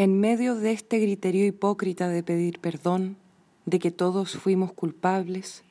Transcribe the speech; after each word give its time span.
En 0.00 0.20
medio 0.20 0.54
de 0.54 0.70
este 0.70 1.00
griterío 1.00 1.44
hipócrita 1.44 2.06
de 2.06 2.22
pedir 2.22 2.60
perdón, 2.60 3.16
de 3.66 3.80
que 3.80 3.90
todos 3.90 4.36
fuimos 4.36 4.72
culpables, 4.72 5.64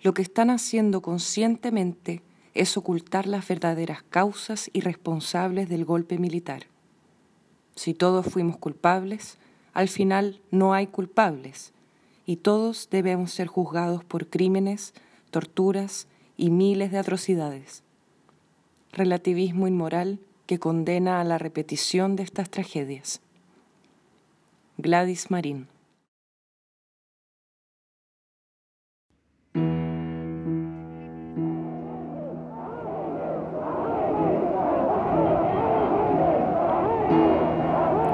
lo 0.00 0.14
que 0.14 0.22
están 0.22 0.48
haciendo 0.48 1.02
conscientemente 1.02 2.22
es 2.54 2.78
ocultar 2.78 3.26
las 3.26 3.46
verdaderas 3.46 4.02
causas 4.02 4.70
y 4.72 4.80
responsables 4.80 5.68
del 5.68 5.84
golpe 5.84 6.16
militar. 6.16 6.68
Si 7.74 7.92
todos 7.92 8.24
fuimos 8.24 8.56
culpables, 8.56 9.36
al 9.74 9.88
final 9.88 10.40
no 10.50 10.72
hay 10.72 10.86
culpables, 10.86 11.74
y 12.24 12.36
todos 12.36 12.88
debemos 12.90 13.30
ser 13.30 13.46
juzgados 13.46 14.02
por 14.06 14.28
crímenes, 14.28 14.94
torturas 15.30 16.08
y 16.38 16.48
miles 16.48 16.92
de 16.92 16.98
atrocidades. 16.98 17.82
Relativismo 18.92 19.68
inmoral 19.68 20.18
que 20.46 20.58
condena 20.58 21.20
a 21.20 21.24
la 21.24 21.36
repetición 21.36 22.16
de 22.16 22.22
estas 22.22 22.48
tragedias. 22.48 23.20
Gladys 24.78 25.30
Marín 25.30 25.68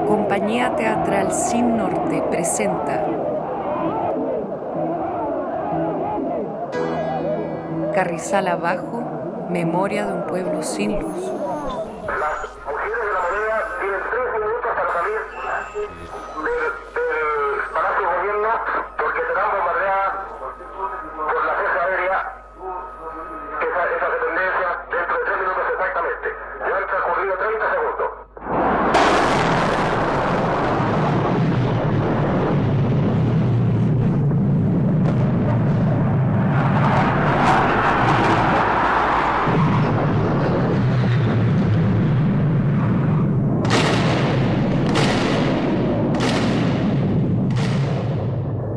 Compañía 0.07 0.73
Teatral 0.77 1.33
Sin 1.33 1.75
Norte 1.75 2.23
presenta 2.31 3.05
Carrizal 7.93 8.47
Abajo, 8.47 9.03
Memoria 9.49 10.05
de 10.05 10.13
un 10.13 10.27
pueblo 10.27 10.63
sin 10.63 10.97
luz. 10.97 11.29
Las 12.07 12.47
mujeres 12.65 12.97
de 12.97 13.11
la 13.11 13.19
moneda 13.21 13.57
tienen 13.81 13.99
tres 14.09 14.32
Ali, 15.03 15.13
né? 15.15 16.82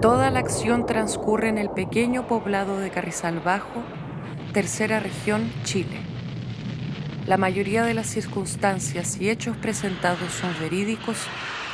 Toda 0.06 0.30
la 0.30 0.38
acción 0.38 0.86
transcurre 0.86 1.48
en 1.48 1.58
el 1.58 1.68
pequeño 1.68 2.28
poblado 2.28 2.78
de 2.78 2.90
Carrizal 2.90 3.40
Bajo, 3.40 3.82
tercera 4.52 5.00
región, 5.00 5.50
Chile. 5.64 5.98
La 7.26 7.36
mayoría 7.36 7.82
de 7.82 7.92
las 7.92 8.06
circunstancias 8.06 9.20
y 9.20 9.30
hechos 9.30 9.56
presentados 9.56 10.30
son 10.30 10.54
verídicos 10.60 11.18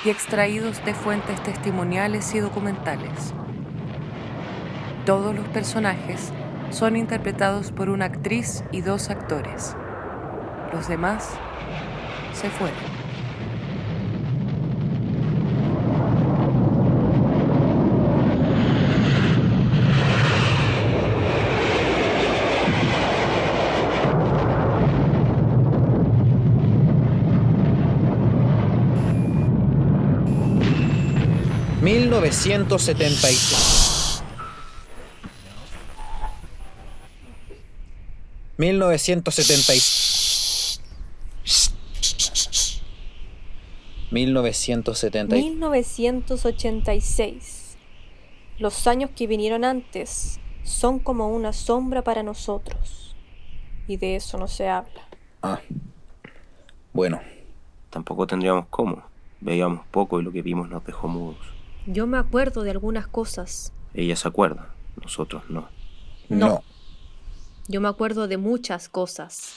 y 0.06 0.08
extraídos 0.08 0.82
de 0.86 0.94
fuentes 0.94 1.42
testimoniales 1.42 2.34
y 2.34 2.40
documentales. 2.40 3.34
Todos 5.04 5.34
los 5.34 5.46
personajes 5.48 6.32
son 6.70 6.96
interpretados 6.96 7.70
por 7.70 7.90
una 7.90 8.06
actriz 8.06 8.64
y 8.72 8.80
dos 8.80 9.10
actores. 9.10 9.76
Los 10.72 10.88
demás 10.88 11.28
se 12.32 12.48
fueron. 12.48 13.01
1973. 31.82 34.22
1976. 38.56 40.80
1970. 44.12 45.34
1986. 45.34 47.76
Los 48.58 48.86
años 48.86 49.10
que 49.16 49.26
vinieron 49.26 49.64
antes 49.64 50.38
son 50.62 51.00
como 51.00 51.30
una 51.30 51.52
sombra 51.52 52.02
para 52.02 52.22
nosotros. 52.22 53.16
Y 53.88 53.96
de 53.96 54.14
eso 54.14 54.38
no 54.38 54.46
se 54.46 54.68
habla. 54.68 55.08
Ah. 55.42 55.58
Bueno. 56.92 57.20
Tampoco 57.90 58.28
tendríamos 58.28 58.66
cómo. 58.70 59.02
Veíamos 59.40 59.84
poco 59.90 60.20
y 60.20 60.22
lo 60.22 60.30
que 60.30 60.42
vimos 60.42 60.70
nos 60.70 60.86
dejó 60.86 61.08
mudos. 61.08 61.61
Yo 61.86 62.06
me 62.06 62.18
acuerdo 62.18 62.62
de 62.62 62.70
algunas 62.70 63.06
cosas. 63.06 63.72
Ella 63.94 64.16
se 64.16 64.28
acuerda, 64.28 64.74
nosotros 65.00 65.42
no. 65.48 65.68
No. 66.28 66.48
no. 66.48 66.64
Yo 67.68 67.80
me 67.80 67.88
acuerdo 67.88 68.28
de 68.28 68.36
muchas 68.36 68.88
cosas. 68.88 69.54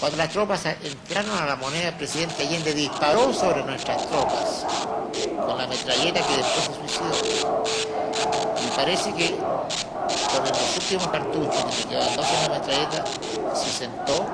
Cuando 0.00 0.16
las 0.16 0.30
tropas 0.30 0.64
entraron 0.64 1.36
a 1.38 1.44
la 1.44 1.56
moneda, 1.56 1.88
el 1.88 1.94
presidente 1.94 2.42
Allende 2.42 2.72
disparó 2.72 3.34
sobre 3.34 3.62
nuestras 3.64 4.08
tropas 4.08 4.64
con 5.36 5.58
la 5.58 5.66
metralleta 5.66 6.26
que 6.26 6.36
después 6.38 6.64
se 6.64 6.74
suicidó. 6.74 7.64
Y 8.64 8.76
parece 8.76 9.12
que 9.12 9.36
con 9.36 10.44
los 10.48 10.76
últimos 10.78 11.08
cartuchos, 11.08 11.64
que 11.64 11.72
se 11.72 11.88
quedaban 11.88 12.16
dos 12.16 12.26
en 12.26 12.42
la 12.42 12.58
metralleta, 12.58 13.04
se 13.54 13.70
sentó, 13.70 14.26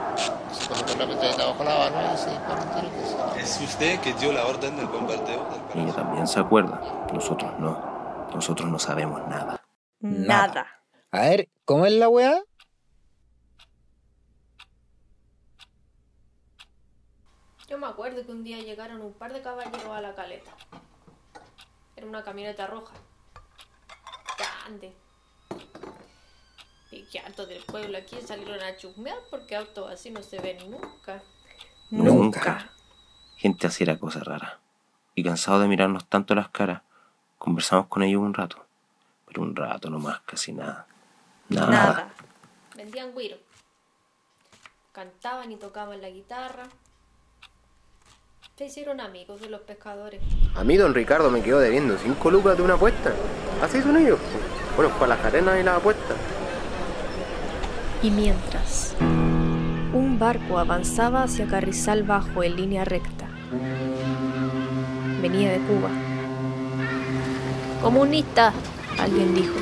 bajo 0.69 1.65
la 1.65 1.75
barba 1.75 2.13
y 2.15 2.17
se 2.17 2.25
se- 2.25 3.41
¿Es 3.41 3.61
usted 3.61 4.01
que 4.01 4.13
dio 4.15 4.33
la 4.33 4.47
orden 4.47 4.77
del 4.77 4.87
bombardeo 4.87 5.47
del 5.73 5.85
Ella 5.85 5.95
también 5.95 6.27
se 6.27 6.41
acuerda, 6.41 6.81
nosotros 7.13 7.53
no. 7.59 8.27
Nosotros 8.35 8.69
no 8.69 8.79
sabemos 8.79 9.21
nada. 9.29 9.63
Nada. 10.01 10.67
A 11.13 11.21
ver, 11.21 11.49
¿cómo 11.65 11.87
es 11.87 11.93
la 11.93 12.09
weá? 12.09 12.43
Yo 17.69 17.79
me 17.79 17.87
acuerdo 17.87 18.25
que 18.25 18.31
un 18.33 18.45
día 18.45 18.59
llegaron 18.59 19.01
un 19.03 19.13
par 19.15 19.33
de 19.33 19.43
caballeros 19.43 19.87
a 19.87 20.01
la 20.01 20.15
caleta. 20.15 20.51
Era 21.97 22.07
una 22.07 22.23
camioneta 22.23 22.67
roja. 22.67 22.95
Grande. 24.39 24.95
Y 27.07 27.11
que 27.11 27.19
hartos 27.21 27.49
del 27.49 27.63
pueblo 27.63 27.99
aquí 27.99 28.17
salieron 28.25 28.61
a 28.61 28.77
chusmear 28.77 29.19
porque 29.31 29.57
autos 29.57 29.91
así 29.91 30.11
no 30.11 30.23
se 30.23 30.41
ven 30.41 30.59
nunca. 30.71 31.23
Nunca. 31.91 32.71
Gente 33.37 33.67
así 33.67 33.85
era 33.85 33.99
cosa 33.99 34.21
rara. 34.21 34.61
Y 35.15 35.23
cansado 35.23 35.61
de 35.61 35.69
mirarnos 35.69 36.07
tanto 36.07 36.35
las 36.35 36.49
caras, 36.49 36.83
conversamos 37.39 37.87
con 37.87 38.03
ellos 38.03 38.21
un 38.21 38.35
rato. 38.35 38.65
Pero 39.27 39.43
un 39.43 39.55
rato 39.55 39.91
nomás, 39.91 40.21
casi 40.21 40.53
nada. 40.53 40.87
Nada. 41.49 42.11
Vendían 42.75 43.13
güiro. 43.13 43.37
Cantaban 44.93 45.53
y 45.53 45.57
tocaban 45.57 46.01
la 46.01 46.11
guitarra. 46.11 46.65
Se 48.57 48.65
hicieron 48.65 49.01
amigos 49.01 49.41
de 49.41 49.51
los 49.51 49.61
pescadores. 49.61 50.23
A 50.55 50.65
mí 50.65 50.77
don 50.77 50.95
Ricardo 50.95 51.31
me 51.31 51.43
quedó 51.43 51.61
debiendo 51.61 51.99
cinco 51.99 52.31
lucas 52.31 52.57
de 52.57 52.63
una 52.63 52.75
apuesta. 52.75 53.13
Así 53.63 53.83
son 53.83 53.97
ellos. 53.97 54.19
Bueno, 54.77 54.93
para 54.99 55.17
las 55.17 55.25
arenas 55.25 55.61
y 55.61 55.63
las 55.63 55.77
apuestas. 55.77 56.17
Y 58.07 58.11
mientras, 58.13 58.95
un 59.01 60.17
barco 60.17 60.61
avanzaba 60.61 61.25
hacia 61.25 61.49
Carrizal 61.49 62.05
Bajo 62.05 62.45
en 62.45 62.55
línea 62.55 62.85
recta. 62.85 63.27
Venía 65.21 65.51
de 65.51 65.59
Cuba. 65.59 65.89
Comunista, 67.83 68.53
alguien 68.97 69.35
dijo, 69.35 69.55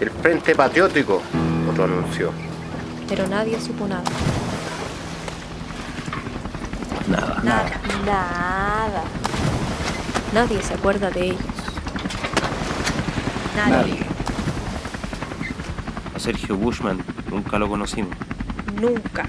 El 0.00 0.10
Frente 0.10 0.56
Patriótico, 0.56 1.22
otro 1.70 1.84
anunció. 1.84 2.32
pero 3.08 3.28
nadie 3.28 3.60
supo 3.60 3.86
nada. 3.86 4.02
Nada. 7.08 7.40
Nada. 7.44 7.70
Nada. 8.04 9.04
Nadie 10.34 10.60
se 10.60 10.74
acuerda 10.74 11.08
de 11.10 11.26
ellos. 11.26 11.40
Nadie. 13.56 14.00
A 16.16 16.18
Sergio 16.18 16.56
Bushman 16.56 16.98
Nunca 17.30 17.58
lo 17.58 17.68
conocimos. 17.68 18.16
Nunca. 18.80 19.28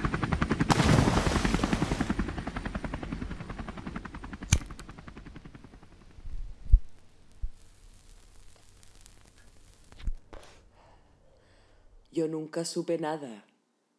Yo 12.12 12.28
nunca 12.28 12.66
supe 12.66 12.98
nada, 12.98 13.44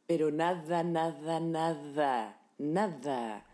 pero 0.06 0.33
nada, 0.33 0.83
nada, 0.83 1.39
nada, 1.39 2.37
nada. 2.59 3.45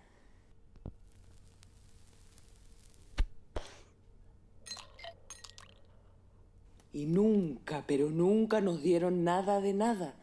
Y 6.94 7.06
nunca, 7.06 7.84
pero 7.86 8.08
nunca 8.08 8.60
nos 8.60 8.82
dieron 8.82 9.24
nada 9.24 9.60
de 9.60 9.74
nada. 9.74 10.14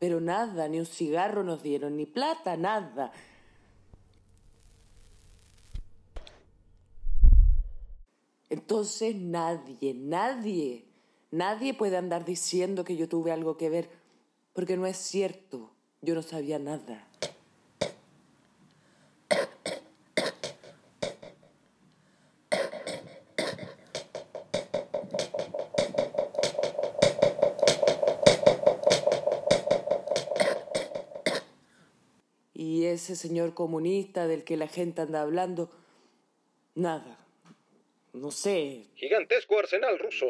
Pero 0.00 0.18
nada, 0.18 0.66
ni 0.66 0.80
un 0.80 0.86
cigarro 0.86 1.44
nos 1.44 1.62
dieron, 1.62 1.96
ni 1.98 2.06
plata, 2.06 2.56
nada. 2.56 3.12
Entonces 8.48 9.14
nadie, 9.14 9.92
nadie, 9.94 10.86
nadie 11.30 11.74
puede 11.74 11.98
andar 11.98 12.24
diciendo 12.24 12.82
que 12.82 12.96
yo 12.96 13.08
tuve 13.10 13.30
algo 13.30 13.58
que 13.58 13.68
ver, 13.68 13.90
porque 14.54 14.78
no 14.78 14.86
es 14.86 14.96
cierto. 14.96 15.70
Yo 16.00 16.14
no 16.14 16.22
sabía 16.22 16.58
nada. 16.58 17.09
Ese 32.92 33.14
señor 33.14 33.54
comunista 33.54 34.26
del 34.26 34.44
que 34.44 34.56
la 34.56 34.66
gente 34.66 35.02
anda 35.02 35.22
hablando, 35.22 35.70
nada. 36.74 37.18
No 38.12 38.30
sé, 38.30 38.86
Gigantesco 38.96 39.58
arsenal 39.58 39.98
ruso. 39.98 40.26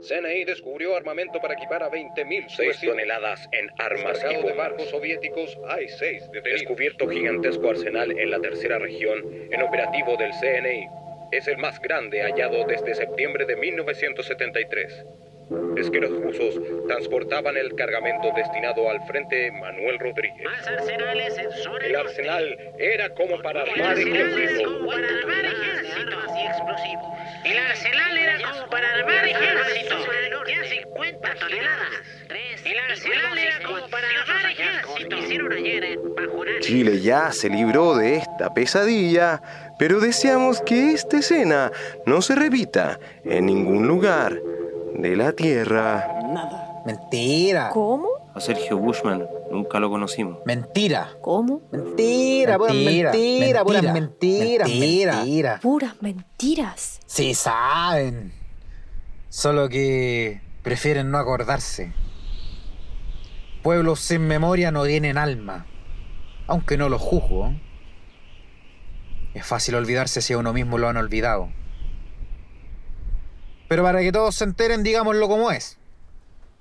CNI 0.00 0.44
descubrió 0.44 0.94
armamento 0.96 1.40
para 1.40 1.54
equipar 1.54 1.82
a 1.82 1.90
20.000 1.90 2.48
Seis 2.48 2.80
toneladas 2.80 3.48
en 3.50 3.68
armas 3.78 4.24
y 4.30 4.46
de 4.46 4.52
barcos 4.52 4.88
soviéticos, 4.90 5.58
hay 5.68 5.88
seis 5.88 6.22
detenidos. 6.30 6.60
Descubierto 6.60 7.08
gigantesco 7.08 7.70
arsenal 7.70 8.16
en 8.16 8.30
la 8.30 8.38
tercera 8.38 8.78
región 8.78 9.24
en 9.50 9.62
operativo 9.62 10.16
del 10.16 10.30
CNI. 10.32 10.86
Es 11.32 11.48
el 11.48 11.58
más 11.58 11.80
grande 11.80 12.22
hallado 12.22 12.64
desde 12.66 12.94
septiembre 12.94 13.46
de 13.46 13.56
1973. 13.56 15.04
Es 15.76 15.90
que 15.90 16.00
los 16.00 16.10
rusos 16.10 16.60
transportaban 16.88 17.56
el 17.56 17.72
cargamento 17.76 18.32
destinado 18.34 18.90
al 18.90 19.00
frente 19.06 19.52
Manuel 19.52 19.98
Rodríguez. 20.00 20.42
Más 20.44 20.66
arsenales 20.66 21.38
en 21.38 21.52
zona 21.52 21.86
El 21.86 21.96
arsenal 21.96 22.58
era 22.78 23.14
como 23.14 23.40
para 23.42 23.62
armar 23.62 23.96
ejército. 23.96 24.64
como 24.78 24.86
para 24.88 25.06
armar 25.06 25.44
ejército. 25.44 26.16
y 26.36 26.46
explosivos. 26.46 27.06
El 27.44 27.58
arsenal 27.58 28.18
era 28.18 28.50
como 28.50 28.70
para 28.70 28.94
armar 28.94 29.24
ejército. 29.24 29.96
Ya 30.48 30.64
50 30.64 31.34
toneladas. 31.36 31.90
El 32.64 32.78
arsenal 32.80 33.38
era 33.38 33.62
como 33.64 33.88
para 33.88 34.08
armar 34.08 34.50
ejército. 34.50 35.16
Hicieron 35.16 35.52
ayer 35.52 35.84
en 35.84 36.14
Pajonal. 36.16 36.60
Chile 36.60 37.00
ya 37.00 37.30
se 37.30 37.48
libró 37.48 37.94
de 37.94 38.16
esta 38.16 38.52
pesadilla, 38.52 39.40
pero 39.78 40.00
deseamos 40.00 40.60
que 40.62 40.92
esta 40.92 41.18
escena 41.18 41.70
no 42.04 42.20
se 42.20 42.34
repita 42.34 42.98
en 43.24 43.46
ningún 43.46 43.86
lugar 43.86 44.40
de 44.94 45.16
la 45.16 45.32
Tierra. 45.32 46.20
nada. 46.32 46.82
Mentira. 46.86 47.70
¿Cómo? 47.72 48.08
A 48.34 48.40
Sergio 48.40 48.76
Bushman 48.78 49.26
nunca 49.50 49.80
lo 49.80 49.90
conocimos. 49.90 50.38
Mentira. 50.44 51.10
¿Cómo? 51.22 51.62
Mentira, 51.72 52.58
puras 52.58 52.74
Mentira, 52.74 53.10
mentira, 53.12 53.64
puras 53.64 53.82
mentira, 53.82 53.92
mentiras. 54.00 54.68
mentira. 54.68 55.16
Mentira. 55.16 55.58
Puras 55.62 56.02
mentiras. 56.02 57.00
Sí, 57.06 57.34
saben. 57.34 58.32
Solo 59.28 59.68
que 59.68 60.40
prefieren 60.62 61.10
no 61.10 61.18
acordarse. 61.18 61.92
Pueblos 63.62 64.00
sin 64.00 64.26
memoria 64.28 64.70
no 64.70 64.84
tienen 64.84 65.18
alma. 65.18 65.66
Aunque 66.46 66.76
no 66.76 66.88
los 66.88 67.00
juzgo. 67.02 67.52
Es 69.34 69.44
fácil 69.44 69.74
olvidarse 69.74 70.22
si 70.22 70.32
a 70.34 70.38
uno 70.38 70.52
mismo 70.52 70.78
lo 70.78 70.88
han 70.88 70.96
olvidado. 70.96 71.48
Pero 73.68 73.82
para 73.82 74.00
que 74.00 74.12
todos 74.12 74.34
se 74.34 74.44
enteren, 74.44 74.82
digámoslo 74.82 75.28
como 75.28 75.50
es. 75.50 75.78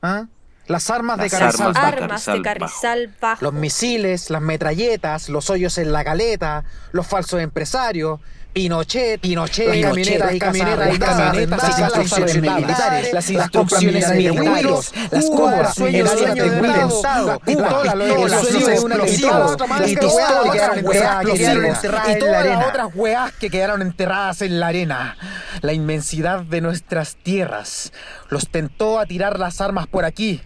¿Ah? 0.02 0.26
Las 0.68 0.90
armas 0.90 1.20
de 1.20 1.30
Carrizal 1.30 1.68
armas 1.68 1.74
Bajo. 1.76 1.88
Armas 1.88 2.26
de 2.26 2.32
Carrizal 2.32 2.42
Carrizal 2.42 3.16
Bajo. 3.22 3.44
Los 3.44 3.54
misiles, 3.54 4.30
las 4.30 4.42
metralletas, 4.42 5.30
los 5.30 5.50
hoyos 5.50 5.78
en 5.78 5.92
la 5.92 6.04
caleta, 6.04 6.64
los 6.92 7.06
falsos 7.06 7.40
empresarios, 7.42 8.20
Pinochet, 8.56 9.20
Pinochet, 9.20 9.68
las 9.68 9.82
camionetas 9.82 10.34
y 10.34 10.40
camionetas 10.40 10.96
y 10.96 10.98
camionetas, 10.98 11.62
las 11.62 11.80
instrucciones 11.80 12.42
militares, 12.42 13.14
las 13.14 13.30
instrucciones 13.30 14.10
militares, 14.12 14.94
las 15.12 15.26
cobras, 15.26 15.68
el 15.68 15.74
sueño 15.76 16.06
de 16.06 16.62
la 16.62 17.40
pistola, 17.40 17.94
el 17.94 18.30
sueño 18.30 18.68
de 18.68 18.80
un 18.80 18.92
explosivo, 18.94 19.58
y 19.86 19.96
todas 19.98 20.46
las 20.46 20.56
otras 20.56 20.86
weas 20.86 21.26
que 21.26 21.38
quedaron 21.38 21.66
enterradas 21.66 22.08
en 22.08 22.32
la 22.32 22.40
arena. 22.40 22.66
otras 22.66 22.90
weas 22.96 23.34
que 23.34 23.50
quedaron 23.50 23.82
enterradas 23.82 24.42
en 24.42 24.60
la 24.62 24.68
arena. 24.68 25.18
La 25.60 25.74
inmensidad 25.74 26.40
de 26.40 26.62
nuestras 26.62 27.18
tierras 27.18 27.92
los 28.30 28.48
tentó 28.48 29.00
a 29.00 29.06
tirar 29.06 29.38
las 29.38 29.60
armas 29.60 29.86
por 29.88 30.06
aquí. 30.06 30.42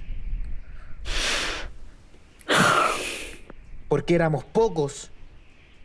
porque 3.88 4.16
éramos 4.16 4.44
pocos, 4.46 5.12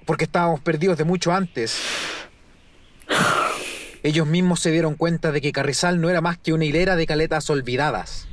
porque 0.07 0.25
estábamos 0.25 0.61
perdidos 0.61 0.97
de 0.97 1.05
mucho 1.05 1.33
antes. 1.33 1.79
Ellos 4.03 4.27
mismos 4.27 4.61
se 4.61 4.71
dieron 4.71 4.95
cuenta 4.97 5.33
de 5.33 5.41
que 5.41 5.53
Carrizal 5.53 6.01
no 6.01 6.11
era 6.11 6.21
más 6.21 6.37
que 6.39 6.53
una 6.53 6.65
hilera 6.67 6.95
de 6.97 7.07
caletas 7.07 7.49
olvidadas, 7.49 8.29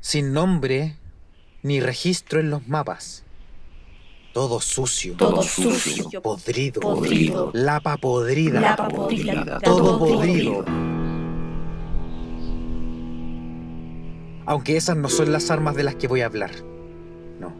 sin 0.00 0.32
nombre 0.32 0.96
ni 1.62 1.80
registro 1.80 2.40
en 2.40 2.50
los 2.50 2.66
mapas. 2.66 3.24
Todo 4.32 4.60
sucio, 4.60 5.14
Todo 5.16 5.42
sucio. 5.42 6.22
podrido, 6.22 6.80
Podrido. 6.80 7.50
lapa 7.54 7.98
podrida, 7.98 8.60
Lapa 8.60 8.88
podrida. 8.88 9.58
todo 9.60 9.76
Todo 9.76 9.98
podrido. 9.98 10.64
Aunque 14.46 14.76
esas 14.76 14.96
no 14.96 15.08
son 15.08 15.30
las 15.32 15.50
armas 15.50 15.76
de 15.76 15.84
las 15.84 15.94
que 15.94 16.08
voy 16.08 16.22
a 16.22 16.26
hablar. 16.26 16.50
No. 17.38 17.52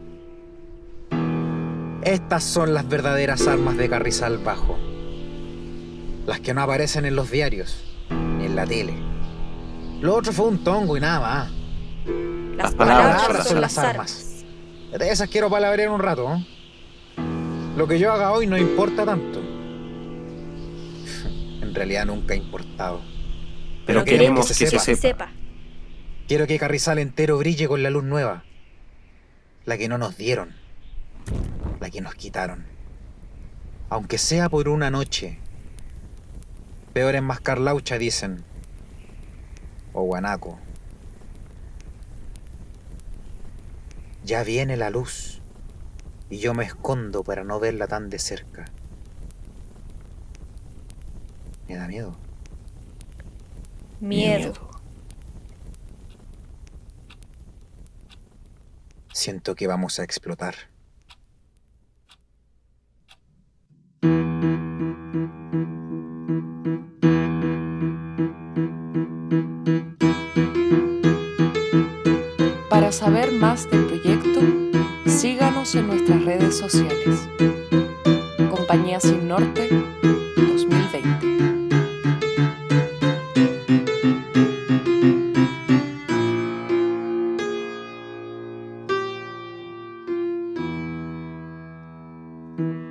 Estas 2.03 2.43
son 2.43 2.73
las 2.73 2.87
verdaderas 2.89 3.47
armas 3.47 3.77
de 3.77 3.87
Carrizal 3.89 4.37
Bajo. 4.39 4.77
Las 6.25 6.39
que 6.39 6.53
no 6.53 6.61
aparecen 6.61 7.05
en 7.05 7.15
los 7.15 7.29
diarios, 7.31 7.83
ni 8.09 8.45
en 8.45 8.55
la 8.55 8.65
tele. 8.65 8.93
Lo 10.01 10.15
otro 10.15 10.31
fue 10.33 10.47
un 10.47 10.63
tongo 10.63 10.97
y 10.97 10.99
nada 10.99 11.19
más. 11.19 11.51
Las 12.57 12.75
palabras 12.75 13.21
palabras 13.23 13.47
son 13.47 13.61
las 13.61 13.77
armas. 13.77 14.45
De 14.97 15.09
esas 15.09 15.29
quiero 15.29 15.49
palabrear 15.49 15.89
un 15.89 15.99
rato. 15.99 16.33
¿eh? 16.35 16.45
Lo 17.75 17.87
que 17.87 17.97
yo 17.99 18.11
haga 18.11 18.31
hoy 18.31 18.47
no 18.47 18.57
importa 18.57 19.05
tanto. 19.05 19.39
En 21.61 21.73
realidad 21.73 22.05
nunca 22.05 22.35
ha 22.35 22.37
importado. 22.37 23.01
Pero 23.85 24.03
Pero 24.03 24.05
queremos 24.05 24.47
que 24.47 24.53
se 24.53 24.65
que 24.65 24.69
sepa. 24.71 24.83
se 24.83 24.95
sepa. 24.95 25.31
Quiero 26.27 26.45
que 26.45 26.59
Carrizal 26.59 26.99
entero 26.99 27.37
brille 27.39 27.67
con 27.67 27.81
la 27.81 27.89
luz 27.89 28.03
nueva. 28.03 28.43
La 29.65 29.77
que 29.77 29.87
no 29.87 29.97
nos 29.97 30.15
dieron. 30.15 30.53
La 31.79 31.89
que 31.89 31.99
nos 32.01 32.13
quitaron. 32.15 32.65
Aunque 33.89 34.17
sea 34.19 34.49
por 34.49 34.69
una 34.69 34.91
noche. 34.91 35.39
Peor 36.93 37.15
en 37.15 37.23
Mascarlaucha 37.23 37.97
dicen. 37.97 38.43
O 39.93 40.03
Guanaco. 40.03 40.59
Ya 44.23 44.43
viene 44.43 44.77
la 44.77 44.91
luz. 44.91 45.41
Y 46.29 46.37
yo 46.37 46.53
me 46.53 46.63
escondo 46.63 47.23
para 47.23 47.43
no 47.43 47.59
verla 47.59 47.87
tan 47.87 48.09
de 48.09 48.19
cerca. 48.19 48.65
Me 51.67 51.75
da 51.75 51.87
miedo. 51.87 52.15
Miedo. 53.99 54.53
Siento 59.11 59.55
que 59.55 59.67
vamos 59.67 59.99
a 59.99 60.03
explotar. 60.03 60.72
Saber 72.93 73.31
más 73.31 73.69
del 73.71 73.85
proyecto, 73.87 74.39
síganos 75.07 75.73
en 75.73 75.87
nuestras 75.87 76.23
redes 76.23 76.55
sociales. 76.55 77.27
Compañía 78.51 78.99
Sin 78.99 79.27
Norte 79.27 79.67
2020. 80.37 81.25
Miedo. 92.57 92.82